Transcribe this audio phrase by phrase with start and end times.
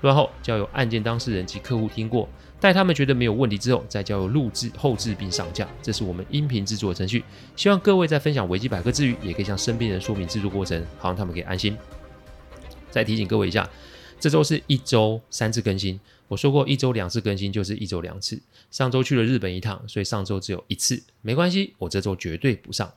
[0.00, 2.28] 然后，交由案件当事人及客户听过，
[2.60, 5.68] 待他们觉得没有问题之后，再交由录制、后制并上架。
[5.82, 7.24] 这是我们音频制作的程序。
[7.56, 11.76] 希望各位在分享维基百科之余，也可以向身边人说明制作过程，好让他们可以安心。
[12.90, 13.68] 再提醒各位一下，
[14.20, 15.98] 这周是一周三次更新。
[16.28, 18.40] 我说过，一周两次更新就是一周两次。
[18.70, 21.02] 上周去了日本一趟，所以上周只有一次。
[21.22, 22.92] 没关系，我这周绝对不上。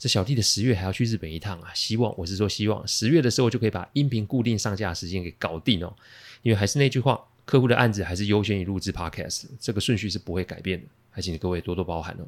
[0.00, 1.70] 这小弟的十月还要去日本一趟啊！
[1.74, 5.94] 希望我是说希望十月的时候就可以把音频固定上架的时间给搞定哦。
[6.40, 12.26] 因为还是那句话，客户的案子还是优先于录制 Podcast，这个顺序是不会改变的，还请各位多多包涵哦。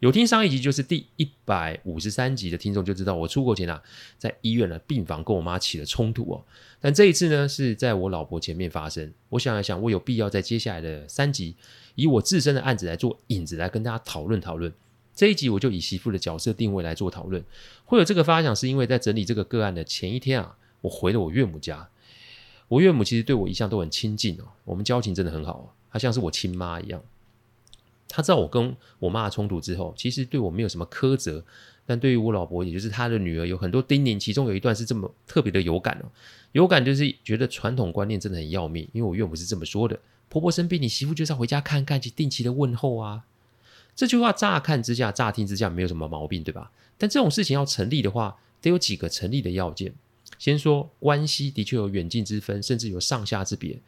[0.00, 3.80] 有听上一集就是第一百五十三集的听众就知道，我出国前啊，
[4.18, 6.44] 在医院的病房跟我妈起了冲突哦。
[6.80, 9.12] 但这一次呢，是在我老婆前面发生。
[9.28, 11.54] 我想了想，我有必要在接下来的三集，
[11.94, 14.72] 以我自身的案子来做引子，来跟大家讨论讨论。
[15.20, 17.44] 这一集我就以媳妇的角色定位来做讨论，
[17.84, 21.90] 会有这个发想，是因为在整理这个个案的前一天啊，我回了我岳母家。
[22.68, 27.02] 我岳母其实对我一向都很亲近哦，我们交情真的很好，她像是我亲妈一样。
[28.08, 31.44] 她知道我跟我妈的冲突之后，其实对我没有什么苛责，
[31.84, 36.08] 但对于我老婆，也就是她的女儿，有很多叮咛，其中有一段是这么特别的有感哦，
[36.52, 43.24] 有感就是觉得传统观念真的很要命，因为我岳母是这么说的：婆婆生病，你媳妇就是要回家看看，及定期的问候啊。
[44.00, 46.72] 这句话乍看之下、乍听之下没有什么毛病，对吧？
[46.96, 49.92] 但这种事情要成立的话，得有几个成立的要件。
[50.38, 53.78] 先说关系的确有远近之分，甚至有上下之别。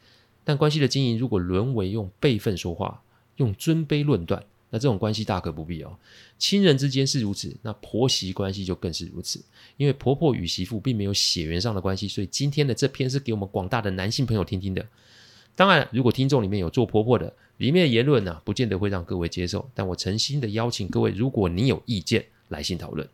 [0.44, 3.00] 但关系的经营如果沦为用辈分说话、
[3.36, 5.96] 用尊卑论断，那这种关系大可不必哦。
[6.38, 9.42] 亲人之间是如此，那婆媳关系就更是如此。
[9.78, 14.86] 因为婆婆与媳妇并没有血缘上的关系，所以今天的这篇是给我们广大的男性朋友听听的。
[15.56, 19.70] 当然，如果听众里面有做婆婆的，里面的言论呢、不见得会让各位接受。
[19.74, 23.08] 但我诚心的邀请各位，如果你有意见，来信讨论。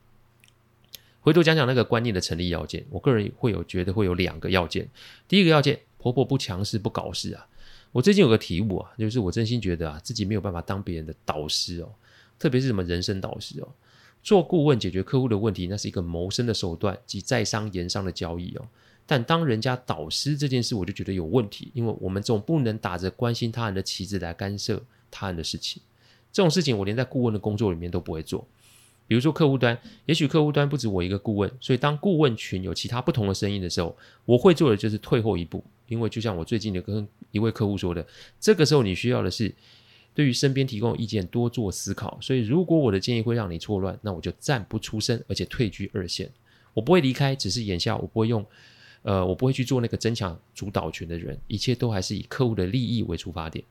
[1.21, 4.89] 回头讲讲那个观念的成立要件，我个人会有觉得会有两个要件。
[5.27, 7.47] 第一个要件，婆婆不强势不搞事啊。
[7.93, 11.91] 我最近有个体悟啊，就是我真心觉得啊，自己没有办法当别人的导师哦，
[12.39, 13.69] 特别是什么人生导师哦。
[14.23, 18.67] 做顾问解决客户的问题，那是一个谋生的手段及在商言商的交易哦。
[19.11, 25.81] 但当人家导师这件事，我就觉得有问题，因为我们总不能打着关心他人的旗帜来干涉他人的事情。
[26.31, 28.47] 这种事情，我连在顾问的工作里面都不会做。
[29.07, 35.65] 比如说客户端，也许客户端不止我一个顾问，所以当顾问群有其他不同的声音的时候，我会做的就是退后一步。
[35.87, 38.07] 因为就像我最近的跟一位客户说的，
[38.39, 39.51] 这个时候你需要的是
[40.13, 42.19] 对于身边提供意见多做思考。
[42.21, 46.31] 所以如果我的建议会让你错乱，那我就暂不出声，而且退居二线。
[46.75, 48.45] 我不会离开，只是眼下我不会用。
[49.03, 53.65] 呃，我不会去做那个争抢主导权的人，一切都还是以客户的利益为出发点。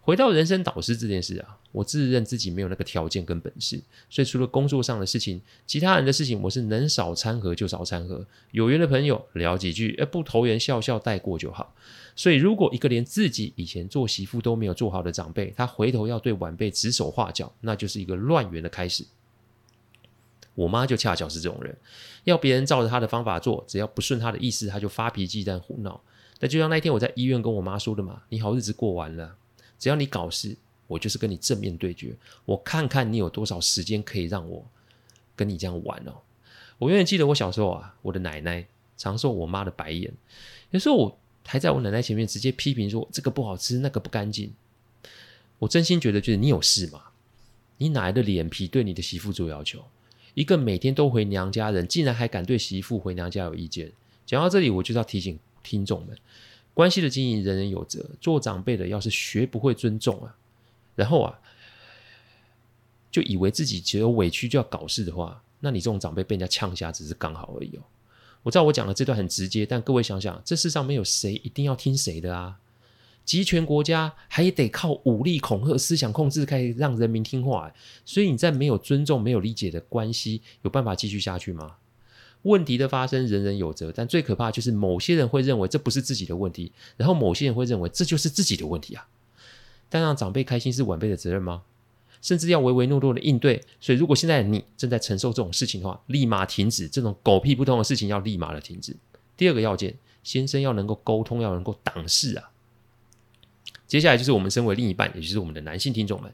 [0.00, 8.26] 回到人生导师这件事啊，我自认自己没有那个条件跟本事，所以除了工作上的事情，其他人的事情我是能少掺和就少掺和。
[8.52, 11.74] 有缘的朋友聊几句，呃，不投缘笑笑带过就好。
[12.16, 19.04] 所以，如果一个连自己以前做媳妇都没有做好的长辈，他回头要对晚辈指手画脚，那就是一个乱源的开始。
[20.58, 21.72] 我妈就恰巧是这种人，
[22.24, 26.00] 要别人照着她的方法做，只要不顺她的意思，她就发脾气、但胡闹。
[26.40, 29.36] 那就像那天我在医院跟我妈说的嘛：“你好日子过完了，
[29.78, 30.56] 只要你搞事，
[30.88, 32.12] 我就是跟你正面对决，
[32.44, 34.68] 我看看你有多少时间可以让我
[35.36, 36.12] 跟你这样玩哦。”
[36.78, 40.12] 我永远记得我小时候啊，我的奶奶常受我妈的白眼，
[40.70, 44.52] 有时候我还在我奶奶前面直接批评说：“这个不好吃，那个不干净。”
[45.60, 47.04] 我真心觉得，就是你有事吗？
[47.76, 49.84] 你哪来的脸皮对你的媳妇做要求？
[50.38, 53.90] 一个每天都回娘家人，竟然还敢对媳妇回娘家有意见。
[54.24, 56.16] 讲到这里，我就要提醒听众们：
[56.72, 58.08] 关系的经营，人人有责。
[58.20, 60.36] 做长辈的，要是学不会尊重啊，
[60.94, 61.40] 然后啊，
[63.10, 67.82] 就以为自己只有委屈就要搞事的话，那你这种长辈被人家呛下，只是刚好而已哦。
[68.44, 72.60] 我知道我讲的这段很直接，但各位想想，这世上没有谁一定要听谁的啊。
[73.28, 77.70] 集权国家还得靠武力恐吓、思想控制，可以让人民听话。
[78.06, 81.74] 所以你在没有尊重、没有理解的关系，有办法继续下去吗？
[82.44, 83.92] 问题的发生，人人有责。
[83.94, 89.06] 但最可怕就是某些人会认为这不是自己的问题，然后某些人会认为这就是自己的问题啊。
[89.90, 91.64] 但让长辈开心是晚辈的责任吗？
[92.22, 93.62] 甚至要唯唯诺诺的应对。
[93.78, 98.96] 所以如果现在你正在承受这种事情的话，立马停止这种狗屁不通的事情，要立马的停止。
[99.36, 102.50] 第二个要件，先生要能够沟通，要能够挡事啊。
[103.88, 106.32] 接下来就是我们身为另一半，也就是我们的男性听众们，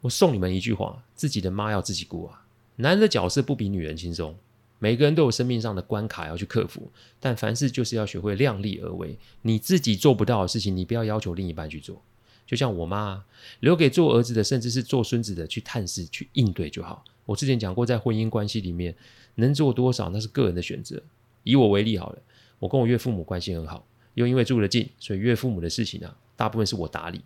[0.00, 2.44] 我送你们一句话：自己的妈要自己顾啊！
[2.76, 4.36] 男人的角色不比女人轻松，
[4.80, 6.90] 每个人都有生命上的关卡要去克服，
[7.20, 9.16] 但凡事就是要学会量力而为。
[9.42, 12.02] 你自己做不到的事情，你不要要求另一半去做。
[12.46, 13.24] 就像我妈
[13.60, 17.04] 留给做儿子的，甚至是做孙子的去探视、去应对就好。
[17.24, 18.94] 我之前讲过，在婚姻关系里面
[19.36, 21.02] 能做多少，那是个人的选择。
[21.42, 22.18] 以我为例好了，
[22.58, 27.20] 我跟我岳父母关系很好，又因为住得近，所以岳父母的事情啊，大部分是我打理。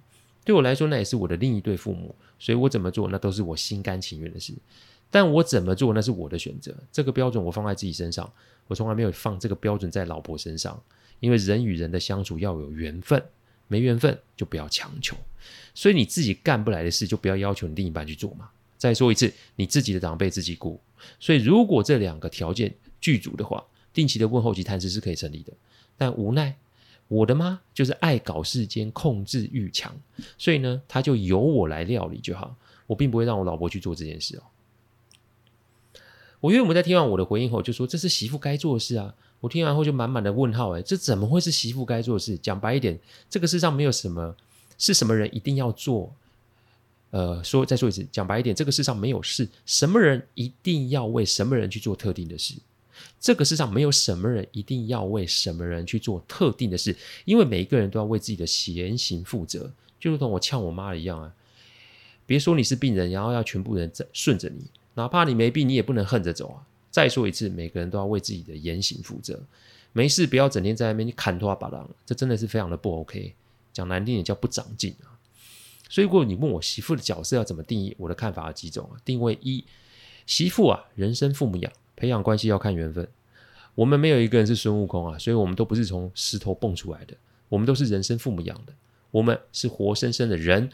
[0.44, 4.54] 对我来说，那也是我的另一对父母，所以我怎么做，那都是我心甘情愿的事。
[5.10, 6.74] 但我怎么做，那是我的选择。
[6.90, 8.32] 这个标准我放在自己身上，
[8.68, 10.80] 我从来没有放这个标准在老婆身上。
[11.18, 13.22] 因为人与人的相处要有缘分，
[13.68, 15.14] 没缘分就不要强求。
[15.74, 18.48] 所以你自己干不来的事，就不要要求你另一半去做嘛。
[18.78, 20.80] 再说一次，你自己的长辈自己顾。
[21.18, 25.52] 所以如果这两个条件具足的话，定期的问候及探视是可以成立的。
[25.98, 26.56] 但无奈
[27.10, 29.92] 我的妈就是爱搞事间，控制欲强，
[30.38, 32.54] 所以呢，他就由我来料理就好。
[32.86, 34.42] 我并不会让我老婆去做这件事哦。
[36.38, 42.38] 我岳母在听完我的回应后，就说：“这是媳妇该做的事啊！”我听完后就满满的问号，哎，这怎么会是媳妇该做的事？
[42.38, 42.96] 讲白一点，
[43.28, 44.36] 这个世上没有什么
[44.78, 46.14] 是什么人一定要做。
[47.10, 52.54] 呃，说再说一次，讲白一点，这个世上没有事，什么人一定要为什么人去做特定的事。
[53.18, 59.72] 这个世上没有什么人一定要为什么人去做特定的事，因为每一个人都要为自己的言行负责。
[59.98, 61.34] 就如同我呛我妈一样啊，
[62.26, 64.64] 别说你是病人，然后要全部人顺着你。
[64.94, 66.66] 哪怕你没病，你也不能横着走啊！
[66.90, 69.40] 再说一次，每个人都要为自己的言行负责。
[69.92, 73.34] 没事，不要整天在那边你砍拖把郎，这真的是非常的不 OK。
[73.72, 75.14] 讲难听点叫不长进啊！
[75.88, 78.98] 所以，如果你问我媳妇的角色要怎么定义，我的看法有几种啊？
[79.04, 79.64] 定位一：
[80.26, 83.06] 媳妇啊，人生父母养，培养关系要看缘分。
[83.74, 87.14] 我们没有一个人是孙悟空啊，所以我们都不是从石头蹦出来的，
[87.48, 88.72] 我们都是人生父母养的，
[89.10, 90.70] 我们是活生生的人。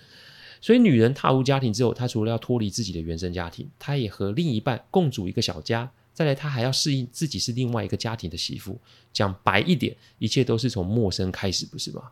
[0.60, 5.88] 所以，女人踏入家庭之后，她除了要脱离自己的原生家庭，她也和另一半共组一个小家。
[6.14, 8.78] 再来，她还要适应自己是另外一个家庭的媳妇。
[9.12, 12.02] 讲白一点，一切都是从陌生开始，不是吗？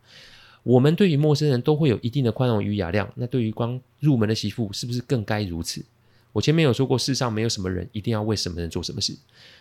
[0.63, 5.83] 我们对于陌生人都会有一定的宽容与雅量，那对于刚入门的媳妇，是不是更该如此？
[6.35, 9.17] 我前面有说过，世上没有什么人一定要为什么人做什么事。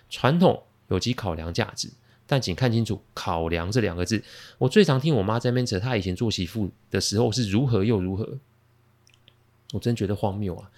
[0.10, 1.88] 传统有其考量价值，
[2.26, 4.24] 但请看清楚“考量”这两个字。
[4.58, 8.38] 我最常听我妈在那边扯，她以前做媳妇的时候是如何又如何。
[9.72, 10.72] 我真觉得荒谬啊！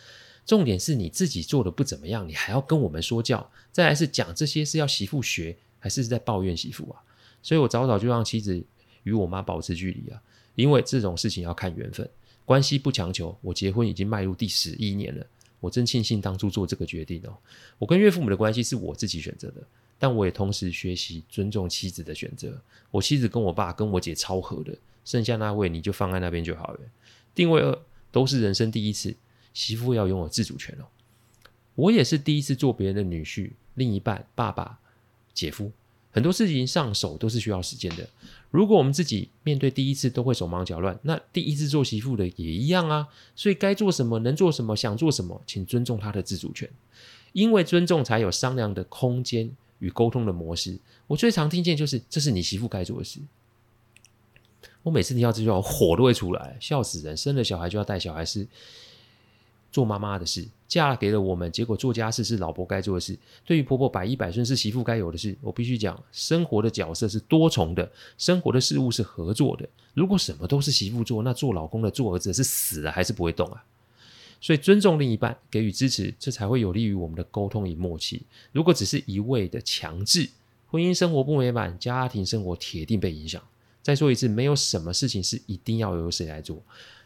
[0.46, 3.50] 重点是你自己做的不怎么样，你还要跟我们说教。
[3.72, 7.02] 再来是讲这些是要媳妇学，还是在抱怨媳妇啊？
[7.42, 8.62] 所以我早早就让妻子
[9.04, 10.22] 与我妈保持距离啊，
[10.56, 12.08] 因为这种事情要看缘分，
[12.46, 13.38] 关系不强求。
[13.42, 15.26] 我结婚已经迈入第十一年了，
[15.66, 17.36] 我真庆幸当初做这个决定哦。
[17.78, 19.62] 我跟岳父母的关系是我自己选择的，
[19.98, 22.62] 但我也同时学习尊重妻子的选择。
[22.92, 26.80] 我妻子跟我爸跟我姐超合的，剩下那位你就放在那边就好了。
[27.34, 27.78] 定位二。
[28.12, 29.14] 都是人生第一次，
[29.54, 30.86] 媳妇要拥有自主权哦。
[31.76, 34.80] 我也是第一次做别人的女婿、另一半、爸爸、
[35.34, 35.70] 姐夫，
[36.16, 38.08] 很多事情上手都是需要时间的。
[38.50, 43.06] 如果我们自己面对第一次都会手忙脚乱，那第一次做媳妇的也一样啊。
[43.36, 46.70] 所以该做什么、能做什么、想做什么，请尊重他的自主权，
[47.34, 50.80] 因为尊重才有商量的空间与沟通的模式。
[51.08, 53.20] 我最常听见就是：这是你媳妇该做的事。
[54.84, 57.18] 我每次听到这句话，火都会出来，笑死人！
[57.18, 58.48] 生了小孩就要带小孩是
[59.76, 63.14] 做妈妈的事，嫁给了我们，结果做家事是老婆该做的事。
[63.46, 65.36] 对于婆婆百依百顺是媳妇该有的事。
[65.42, 69.68] 我必须讲，生活的角色是多重的，生活的事物是合作的。
[69.94, 73.62] 如果什么都是媳妇做，那做老公的、做儿子的是死了还是不会动啊？
[74.40, 78.22] 所以尊重另一半，给予支持，这才会有利于我们的沟通与默契。
[78.54, 80.30] 如果只是一味的强制，
[80.68, 83.44] 婚姻生活不美满，家庭生活铁定被影响。
[83.82, 86.64] 再说一次，没有什么事情是一定要由谁来做，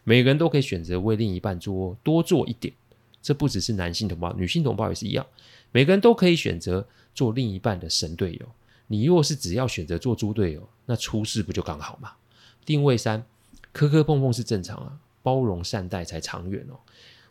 [0.10, 2.74] 每个人都可以选择为另一半做多做一点。
[3.22, 5.24] 这不只是男性同胞，女性同胞也是一样，
[5.72, 8.50] 每个人都可以选择做另一半的神队友。
[8.88, 12.14] 你若是只要选择做猪队友，那出事不就刚好吗？
[12.66, 13.24] 定位三，
[13.72, 16.80] 磕磕碰碰是正常啊，包容善待才长远哦。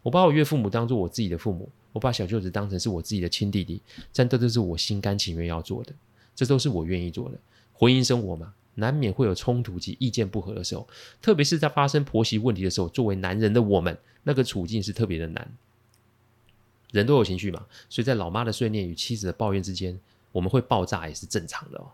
[0.05, 3.83] 我把我岳父母当做我自己的父母，我把小舅子当成是我自己的亲弟弟，
[4.15, 5.93] 但这都是我心甘情愿要做的，
[6.33, 7.41] 这都是我愿意做的。
[7.73, 8.55] 婚姻生活嘛。
[8.79, 10.89] 难免会有冲突及意见不合的时候，
[11.21, 15.53] 特别是在发生婆媳问题的时候，作为男人的我们，那个处境是特别的难。
[16.93, 19.99] 人都有情绪嘛，所以在老妈的碎念与妻子的抱怨之间，
[20.33, 21.91] 我们会爆炸也是正常的哦。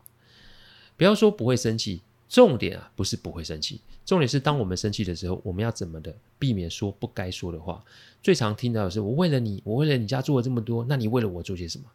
[0.97, 7.83] 不要说不会生气，重点啊不是不会生气，重点是当我们生气的时候，我们要怎么的避免说不该说的话。
[8.23, 11.87] 最常听到的是我为了你，我为了你家做了这么多，那你为了我做些什么？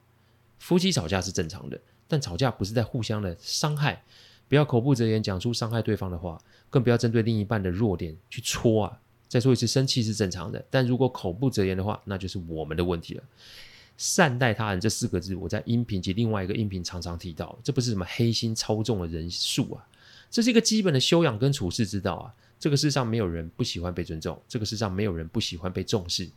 [0.57, 4.03] 夫妻吵架是正常的，但吵架不是在互相的伤害。
[4.49, 6.37] 不要口不择言讲出伤害对方的话，
[6.69, 8.99] 更不要针对另一半的弱点去戳啊。
[9.27, 13.23] 再说一次，生气是正常的，但如果口不择言的话，那就是我们的问题了。
[13.95, 19.87] 善待他人这四个字，我在音频及另外一个音频常常提到，这不是什么黑心操纵的人数啊，
[20.31, 22.33] 这是一个基本的修养跟处事之道啊。
[22.59, 26.27] 这个世上没有人不喜欢被尊重，这个世上没有人不喜欢被重视。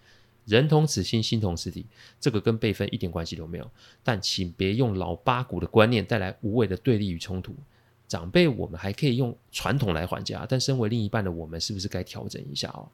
[0.44, 1.86] 人同此心，心同此理，
[2.20, 3.70] 这个跟辈分一点关系都没有。
[4.02, 7.54] 但请别用老八股的观念带来无谓的对立与冲突。
[8.12, 12.86] 长辈，我们还可以用传统来还价，但身为另一半的我们，是不是该调整一下哦？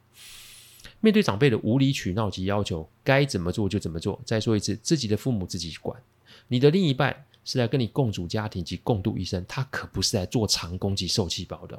[1.01, 4.17] 面对长辈的无理取闹及要求，该怎么做就怎么做。
[4.23, 6.01] 再说一次，自己的父母自己管。
[6.47, 11.77] 你的另一半是来跟你共组家庭及共度一生，他可不是来做长工及受气包的。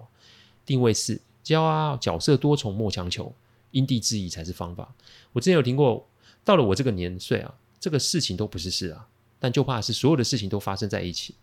[0.67, 3.35] 定位四：教啊，角色多重，莫强求。
[3.71, 4.93] 因地制宜才是方法。
[5.33, 6.07] 我之前有听过，
[6.45, 9.07] 到了我这个年岁啊，这个事情都不是事啊，
[9.39, 11.37] 但就怕是所有的事情都发生在一起。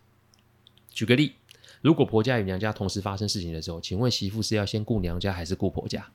[0.90, 1.32] 举个例，
[1.80, 6.06] 如果婆家与娘家同时发生事情的时候，请问媳妇是要先顾娘家还是顾婆家？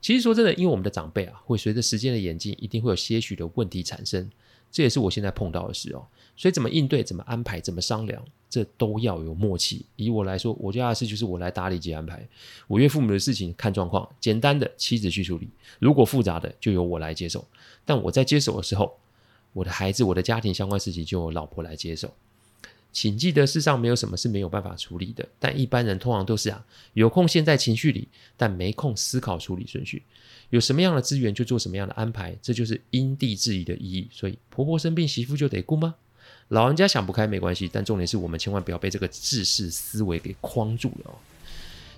[0.00, 4.30] 其实说真的，因为我们的长辈啊，会随着时间的演进，一定会有些许的问题产生。
[4.70, 6.04] 这也是我现在碰到的事哦，
[6.36, 9.86] 所以怎么应对、怎么安排、怎么商量，这都要有默契。
[9.96, 12.26] 以我来说，我家的事就是我来打理及安排，
[12.66, 17.46] 我岳父母的事情看状况，简单的妻子去处理，如果复杂的就由我来接手。
[17.86, 18.98] 但我在接手的时候，
[19.54, 22.12] 我的孩子、我的家庭相关事情就由老婆来接手。
[23.00, 30.02] 请记得，世上没有什么是没有办法处理的，但一般人通常都是啊，有空陷在情绪里，但没空思考处理顺序。
[30.50, 34.08] 有什么样的资源就做什么样的安排，这就是因地制宜的意义。
[34.10, 35.94] 所以婆婆生病，媳妇就得顾吗？
[36.48, 41.14] 老人家想不开没关系，但重点是我们千万不要被这个制式思维给框住了哦。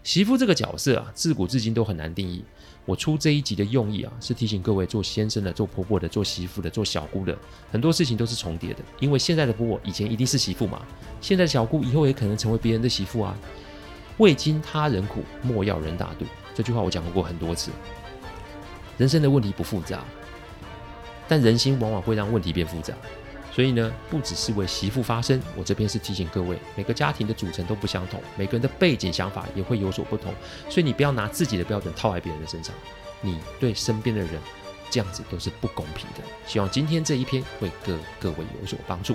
[0.02, 2.44] 媳妇这个角色啊，自古至今都很难定义。
[2.86, 7.36] 我出这一集的用意啊，是提醒各位做先生的、做婆婆的、做媳妇的、做小姑的，
[7.70, 8.78] 很多事情都是重叠的。
[8.98, 10.82] 因为现在的婆婆以前一定是媳妇嘛，
[11.20, 13.36] 现在的小姑以后也可能成为别人的媳妇啊。
[14.16, 16.24] 未经他人苦，莫要人大度。
[16.54, 17.70] 这句话我讲过很多次。
[18.98, 20.04] 人生的问题不复杂，
[21.28, 22.94] 但人心往往会让问题变复杂。
[23.52, 30.32] 所以呢，不只是为媳妇发声，我这边是提醒各位，每个家庭的组成都不相同，每个人的背景想法也会有所不同。
[30.68, 32.74] 所以你不要拿自己的标准套在别人的身上，
[33.20, 34.30] 你对身边的人
[34.88, 36.22] 这样子都是不公平的。
[36.46, 39.14] 希望今天这一篇会各各位有所帮助。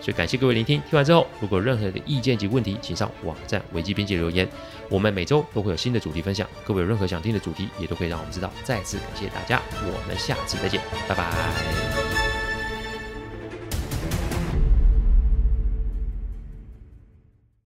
[0.00, 4.48] 所以感谢各位聆听，听完之后如果有任何的意见及问题，请上网站维基编辑留言。
[4.88, 8.50] 我们每周都会有新的主题分享，各位有任何想听的主题，也都可以让我们知道。
[8.64, 12.09] 再次感谢大家，我们下次再见，拜拜。